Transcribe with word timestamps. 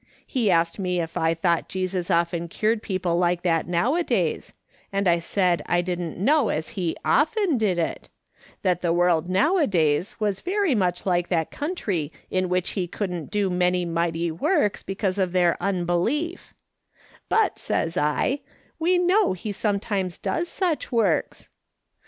He 0.25 0.49
asked 0.49 0.79
me 0.79 0.99
if 0.99 1.15
I 1.15 1.35
thought 1.35 1.69
Jesus 1.69 2.09
often 2.09 2.47
cured 2.47 2.81
people 2.81 3.17
like 3.19 3.43
that 3.43 3.67
nowadays, 3.67 4.51
and 4.91 5.07
I 5.07 5.19
said 5.19 5.61
I 5.67 5.81
didn't 5.81 6.17
know 6.17 6.49
as 6.49 6.69
he 6.69 6.95
oflen 7.05 7.55
did 7.59 7.77
it; 7.77 8.09
that 8.63 8.81
the 8.81 8.87
M 8.95 8.95
orld 8.95 9.27
nowadays 9.29 10.15
was 10.19 10.41
very 10.41 10.73
much 10.73 11.05
like 11.05 11.27
that 11.27 11.51
country 11.51 12.11
m 12.31 12.49
which 12.49 12.71
he 12.71 12.87
couldn't 12.87 13.29
do 13.29 13.51
many 13.51 13.85
mighty 13.85 14.31
works 14.31 14.81
because 14.81 15.19
of 15.19 15.33
their 15.33 15.55
unbelief;' 15.61 16.55
but,' 17.29 17.59
says 17.59 17.95
I,' 17.95 18.41
we 18.79 18.97
know 18.97 19.33
he 19.33 19.51
some 19.51 19.79
times 19.79 20.17
does 20.17 20.47
such 20.49 20.91
works.' 20.91 21.51